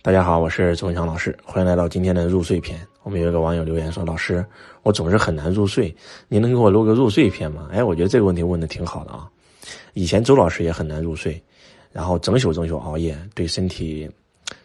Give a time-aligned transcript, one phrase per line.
[0.00, 2.78] 大家好，我是周文强老师，欢迎来到今天的入睡篇。
[3.02, 4.46] 我们有一个网友留言说：“老师，
[4.84, 5.94] 我总是很难入睡，
[6.28, 9.28] 您能给我录个入睡篇吗？”哎，我觉得这个问题问的挺好的啊。
[9.94, 11.42] 以前周老师也很难入睡，
[11.90, 14.08] 然后整宿整宿熬夜，对身体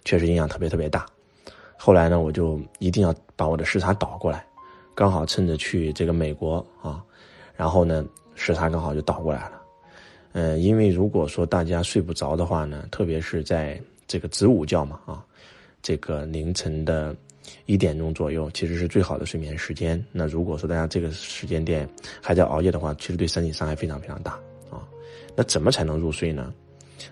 [0.05, 1.03] 确实影响特别特别大。
[1.77, 4.45] 后来呢，我就一定要把我的时差倒过来，
[4.93, 7.03] 刚好趁着去这个美国啊，
[7.55, 8.05] 然后呢
[8.35, 9.61] 时差刚好就倒过来了。
[10.33, 13.81] 嗯，因为如果说大家睡不着的话呢，特别是在
[14.13, 15.25] 这个子午觉嘛啊，
[15.81, 17.15] 这个凌晨的
[17.65, 19.99] 一点钟左右，其实是最好的睡眠时间。
[20.11, 21.89] 那如果说大家这个时间点
[22.21, 24.33] 还在熬夜的话，其实对身体伤害非常非常大
[24.69, 24.87] 啊。
[25.35, 26.53] 那怎么才能入睡呢？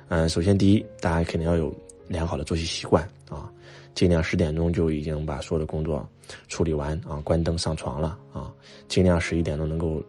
[0.09, 1.75] 嗯，首先第一，大家肯定要有
[2.07, 3.51] 良好的作息习惯啊，
[3.95, 6.07] 尽量十点钟就已经把所有的工作
[6.49, 8.53] 处理完啊，关灯上床了啊，
[8.87, 10.03] 尽量十一点钟能够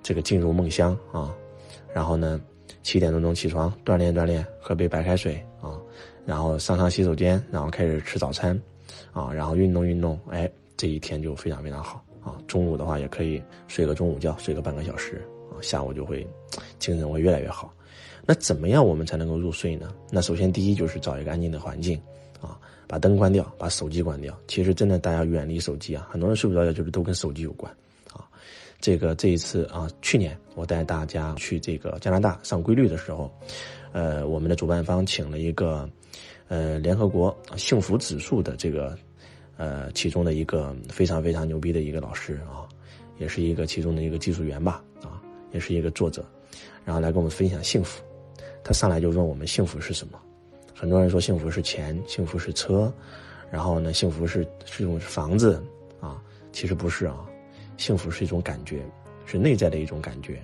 [0.00, 1.34] 这个进入梦乡啊，
[1.92, 2.40] 然后呢
[2.84, 5.74] 七点多钟起床锻炼锻炼，喝杯白开水啊。
[6.26, 8.60] 然后上上洗手间，然后开始吃早餐，
[9.12, 12.34] 啊，然后运动运动，哎，这一天就非常非常好啊。
[12.48, 16.26] 中午的话也可以睡个中午觉，睡个半个小时啊，下午就会
[16.80, 17.72] 精神会越来越好。
[18.26, 19.94] 那怎么样我们才能够入睡呢？
[20.10, 21.96] 那首先第一就是找一个安静的环境，
[22.40, 24.36] 啊，把灯关掉，把手机关掉。
[24.48, 27.72] 其实真的大家远离手机啊，很多人睡不着觉就是都跟手机有关，
[28.12, 28.26] 啊，
[28.80, 33.30] 这个这一次啊，去年我带大家去这个加拿大上规律的时候，
[33.92, 35.88] 呃，我们的主办方请了一个。
[36.48, 38.96] 呃，联合国幸福指数的这个，
[39.56, 42.68] 呃，其中的一个非常非常牛逼的一个老师啊，
[43.18, 45.20] 也是一个其中的一个技术员吧，啊，
[45.52, 46.24] 也是一个作者，
[46.84, 48.02] 然后来跟我们分享幸福。
[48.62, 50.20] 他上来就问我们幸福是什么？
[50.74, 52.92] 很多人说幸福是钱，幸福是车，
[53.50, 55.62] 然后呢，幸福是是一种房子
[56.00, 57.24] 啊，其实不是啊，
[57.76, 58.84] 幸福是一种感觉，
[59.24, 60.40] 是内在的一种感觉。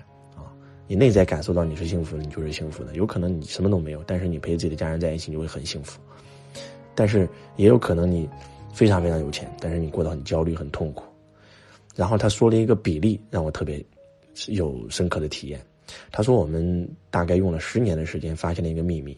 [0.86, 2.94] 你内在感受到你是幸福的，你就是幸福的。
[2.94, 6.00] 有可能你什么都没有，但是你陪自己的家人在一起，你就会很幸福。
[6.94, 8.28] 但是也有可能你
[8.74, 11.04] 非常非常有钱，但是你过得很焦虑、很痛苦。
[11.94, 13.82] 然后他说了一个比例，让我特别
[14.48, 15.60] 有深刻的体验。
[16.10, 19.16] 他说我们大概用了十年的时间，发现了一个秘密，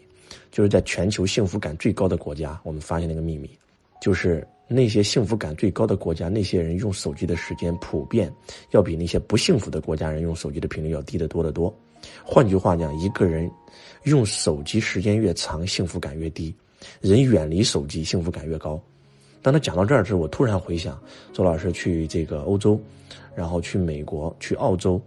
[0.50, 3.50] 就是在全球幸福感最高的国家，我们发现了一个秘密，
[4.00, 4.46] 就是。
[4.66, 8.32] 那些幸福感最高的国家，那些人用手机的时间普遍
[8.70, 11.72] 要比那些不幸福的国家人用手机的频率要低得多得多。
[12.24, 13.50] 换句话讲，一个人
[14.04, 16.54] 用手机时间越长，幸福感越低；
[17.00, 18.80] 人远离手机，幸福感越高。
[19.42, 20.98] 当他讲到这儿时候，我突然回想，
[21.32, 22.80] 周老师去这个欧洲，
[23.34, 25.00] 然后去美国、去澳洲，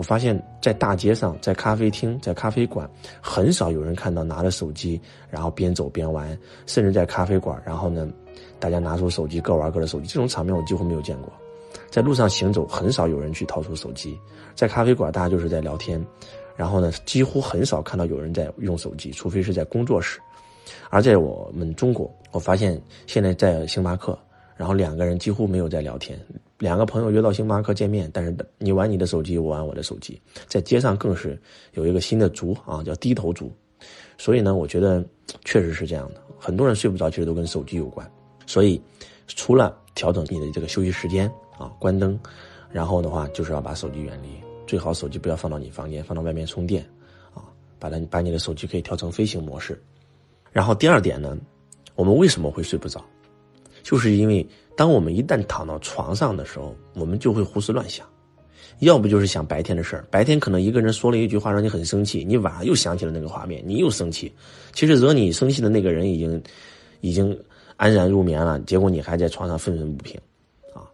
[0.00, 2.88] 我发现，在大街上、在咖啡厅、在咖啡馆，
[3.20, 6.26] 很少有人看到拿着手机，然后边走边玩，
[6.64, 8.10] 甚至在咖啡馆，然后呢。
[8.58, 11.30] 大家拿出手机各玩各的手机，这种场面我几乎没有见过。
[11.90, 14.18] 在路上行走，很少有人去掏出手机。
[14.54, 16.02] 在咖啡馆，大家就是在聊天，
[16.56, 20.18] 然后呢，几乎很少看到有人在用手机，除非是在工作室。
[20.88, 24.18] 而在我们中国，我发现现在在星巴克，
[24.60, 26.20] 然后两个人几乎没有在聊天。
[26.58, 30.20] 两个朋友约到星巴克见面，但是你玩你的手机，我玩我的手机。
[30.48, 31.40] 在街上更是
[31.72, 33.50] 有一个新的族啊，叫低头族。
[34.18, 35.02] 所以呢，我觉得
[35.46, 36.20] 确实是这样的。
[36.38, 38.06] 很多人睡不着，其实都跟手机有关。
[38.46, 38.78] 所以，
[39.28, 41.26] 除了调整你的这个休息时间
[41.58, 42.20] 啊，关灯，
[42.70, 44.28] 然后的话就是要把手机远离，
[44.66, 46.84] 最好手机不要放到你房间，放到外面充电，
[47.32, 47.48] 啊，
[47.78, 49.82] 把它把你的手机可以调成飞行模式。
[50.52, 51.34] 然后第二点呢，
[51.94, 53.02] 我们为什么会睡不着？
[53.82, 54.46] 就是因为
[54.76, 58.06] 当我们一旦躺到床上的时候，我们就会胡思乱想，
[58.80, 60.04] 要不就是想白天的事儿。
[60.10, 64.32] 白天可能一个人说了一句话让你很生气，你晚上又想起了那个画面，你又生气。
[64.72, 66.42] 其实惹你生气的那个人已经，
[67.00, 67.38] 已经。
[67.76, 70.20] 安然入眠了，结果你还在床上愤愤不平，
[70.74, 70.84] 啊，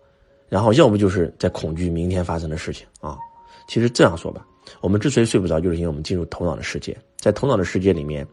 [0.48, 3.18] 然后要不就是在恐惧明天发生的事情啊。
[3.66, 4.46] 其实这样说吧，
[4.80, 8.24] 我们之所以睡不着，就是因为我们进入头脑的世界，在头脑的世界里面，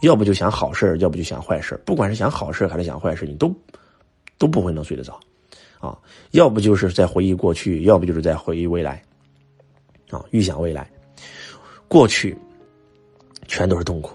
[0.00, 3.54] 要不就想好事要不就想坏事不管是想好事还是想坏事，你都
[4.38, 5.18] 都不会能睡得着，
[5.80, 5.98] 啊，
[6.30, 9.02] 要不就是在回忆过去，要不就是在回忆未来，
[10.10, 10.90] 啊，预想未来，
[11.88, 12.36] 过去
[13.46, 14.14] 全都是痛苦，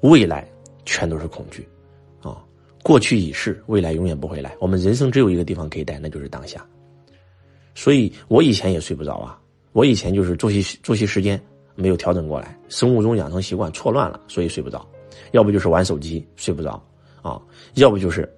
[0.00, 0.48] 未来
[0.84, 1.66] 全都是恐惧。
[2.22, 2.42] 啊
[2.82, 4.54] 过去已逝，未来永远不会来。
[4.60, 6.62] 我们人生只有一个地方可以待，那就是当下。
[7.74, 9.40] 所以我以前也睡不着啊，
[9.72, 11.42] 我以前就是作息作息时间
[11.74, 14.86] 没有调整过来，生物钟养成习惯错乱了，所以睡不着。
[15.32, 16.72] 要不就是玩手机睡不着
[17.22, 17.40] 啊，
[17.76, 18.30] 要不就是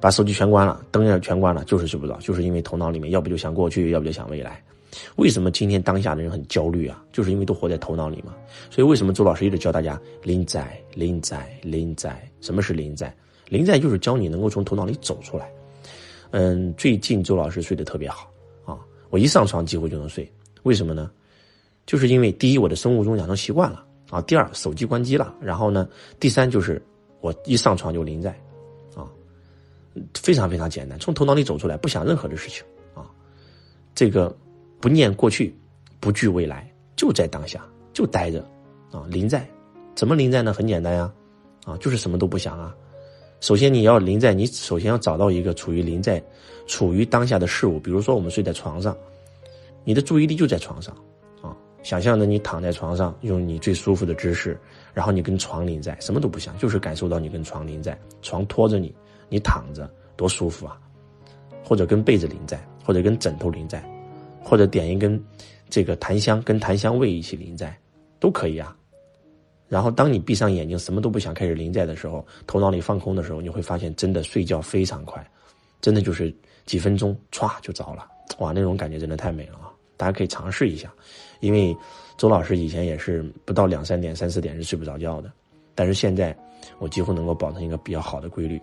[0.00, 4.62] 把手机全关了，灯也全关了，就是睡不着，就是因为头脑里面要不就想过去，要不就想未来。
[5.16, 7.04] 为什么今天当下的人很焦虑啊？
[7.12, 8.34] 就是因为都活在头脑里嘛。
[8.70, 12.28] 所以为什么周老师一直教大家临在临在临在？
[12.40, 13.14] 什么是临在？
[13.48, 15.48] 临在就是教你能够从头脑里走出来。
[16.30, 18.32] 嗯，最近周老师睡得特别好
[18.64, 18.78] 啊，
[19.10, 20.28] 我一上床几乎就能睡。
[20.62, 21.10] 为什么呢？
[21.86, 25.88] 就是因为第一，我的生物钟养成习惯了啊；第二，手机关机了；然后呢，
[26.18, 26.80] 第三就是
[27.20, 28.36] 我一上床就临在，
[30.14, 32.64] 非常非常简单，从头脑里走出来，不想任何的事情
[32.94, 33.10] 啊。
[33.94, 34.34] 这个
[34.80, 35.54] 不念过去，
[35.98, 38.40] 不惧未来，就在当下，就待着
[38.90, 39.04] 啊。
[39.08, 39.48] 临在，
[39.94, 40.52] 怎么临在呢？
[40.52, 41.12] 很简单呀，
[41.64, 42.74] 啊，就是什么都不想啊。
[43.40, 46.22] 首先你要临在，你首先要找到一个处于临在、
[46.66, 48.96] 处于当下的事物，比如说我们睡在床上，
[49.82, 50.94] 你的注意力就在床上。
[51.42, 54.60] 啊想象着你躺在床上，用你最舒服的姿势，
[54.92, 58.94] 然后你跟床临在，什么都不想，就是感受到你跟床临在，床托着你，
[59.30, 60.78] 你躺着多舒服啊！
[61.64, 63.82] 或者跟被子临在，或者跟枕头临在，
[64.42, 65.22] 或者点一根
[65.68, 67.74] 这个檀香，跟檀香味一起临在，
[68.18, 68.76] 都可以啊。
[69.68, 75.24] 然后当你闭上眼睛，什么都不想，开始临在的时候，头脑里放空的时候，你会发现真的睡觉非常快，
[75.80, 76.34] 真的就是
[76.66, 78.04] 几分钟歘就着了，
[78.38, 79.70] 哇，那种感觉真的太美了啊！
[79.96, 80.92] 大家可以尝试一下。
[81.38, 81.76] 因为
[82.16, 85.30] 周老师以前也是不到两三点、三四点是睡不着觉的，
[85.74, 86.36] 但是现在
[86.80, 88.60] 我几乎能够保证一个比较好的规律。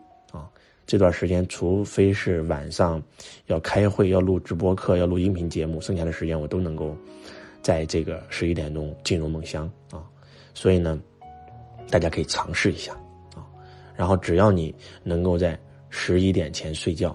[0.88, 3.04] 这段时间，除非是晚上
[3.48, 6.96] 要开会、要录直播课、要录音频节目，剩下的时间我都能够
[7.62, 10.02] 在这个十一点钟进入梦乡啊。
[10.54, 10.98] 所以呢，
[11.90, 12.94] 大家可以尝试一下
[13.36, 13.44] 啊。
[13.98, 14.74] 然后只要你
[15.04, 17.14] 能够在十一点前睡觉，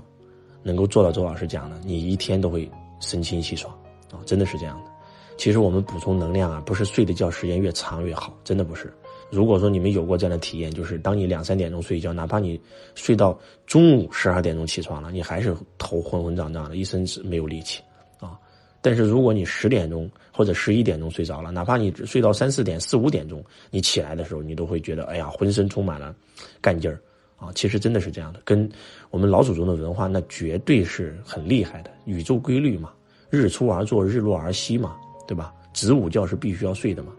[0.62, 2.70] 能够做到周老师讲的，你一天都会
[3.00, 3.72] 神清气爽
[4.12, 4.90] 啊，真的是这样的。
[5.38, 8.92] 其实我们补充能量啊，不是睡的觉时间越长越好，真的不是。
[9.32, 12.60] 如果说你们有过这样的体验，就是当你两三点钟睡觉，哪怕你
[12.94, 13.36] 睡到
[13.66, 17.80] 中午十二点钟起床了，你还是头昏昏胀胀的，一身是没有力气
[18.20, 18.38] 啊。
[18.82, 26.14] 但是如果你十点钟或者十一点钟睡着了，哪怕你睡到三四点、四五点钟，你起来的时候，你都会觉得哎呀，浑身充满了
[26.60, 27.00] 干劲儿
[27.36, 27.50] 啊。
[27.54, 28.70] 其实真的是这样的，跟
[29.10, 31.90] 我们老祖宗的文化那绝对是很厉害的。
[32.04, 32.92] 宇宙规律嘛，
[33.30, 34.94] 日出而作，日落而息嘛。
[35.24, 35.54] 对吧？
[35.72, 37.12] 子午觉是必须要睡的嘛，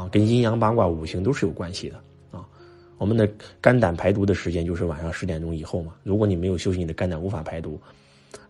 [0.00, 2.48] 啊，跟阴阳八卦、五行都是有关系的啊。
[2.96, 3.30] 我们的
[3.60, 5.94] 肝胆排毒的时间就是晚上十点钟以后嘛。
[6.02, 7.78] 如果你没有休息，你的肝胆无法排毒，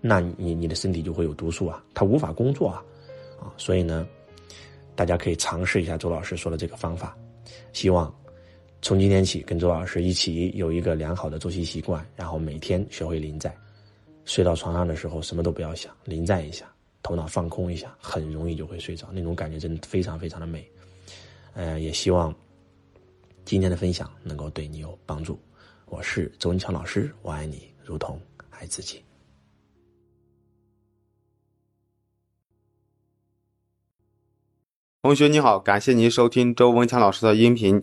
[0.00, 2.84] 那你你的身体就会有毒素啊，它无法工作啊，
[3.40, 3.50] 啊。
[3.56, 4.06] 所以呢，
[4.94, 7.16] 大家可以尝试一下周老师说的这个方法。
[7.72, 8.14] 希望
[8.80, 13.52] 从今天起跟周老师一起有一个良好的作息习惯，然后每天学会临在，
[14.24, 16.64] 睡到床上的时候什么都不要想，临在一下。
[17.02, 20.64] 头脑放空一下，很容易就会睡着，那种感觉真的非常非常的美。
[21.54, 22.34] 呃，也希望
[23.44, 25.38] 今天的分享能够对你有帮助。
[25.86, 28.20] 我是周文强老师，我爱你如同
[28.50, 29.04] 爱自己。
[35.02, 37.82] 同学你好，感谢您收听周文强老师的音频。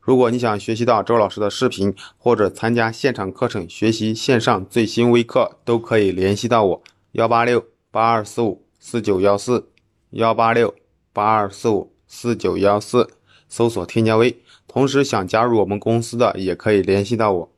[0.00, 6.82] 如果你想学习到周老师的视频，或者参加现场课程学习线上最新微课，都可以联系到我
[7.12, 7.64] 幺八六。
[7.90, 9.72] 八二四五四九幺四
[10.10, 10.74] 幺八六
[11.10, 13.10] 八二四五四九幺四，
[13.48, 14.36] 搜索添加微。
[14.66, 17.52] 同时想加入我们公司的，也可以联系到我。